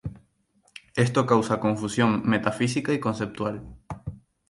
[1.05, 3.55] Esto causa confusión metafísica y conceptual.